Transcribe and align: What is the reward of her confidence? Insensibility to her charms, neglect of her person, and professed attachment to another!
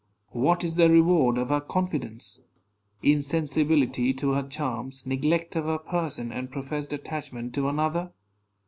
What 0.33 0.63
is 0.63 0.73
the 0.77 0.89
reward 0.89 1.37
of 1.37 1.49
her 1.49 1.61
confidence? 1.61 2.41
Insensibility 3.03 4.15
to 4.15 4.31
her 4.31 4.41
charms, 4.41 5.05
neglect 5.05 5.55
of 5.55 5.65
her 5.65 5.77
person, 5.77 6.31
and 6.31 6.49
professed 6.51 6.91
attachment 6.91 7.53
to 7.53 7.69
another! 7.69 8.11